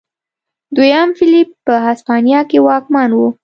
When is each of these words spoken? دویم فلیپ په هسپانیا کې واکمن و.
دویم 0.75 1.09
فلیپ 1.17 1.49
په 1.65 1.73
هسپانیا 1.85 2.41
کې 2.49 2.57
واکمن 2.67 3.09
و. 3.15 3.19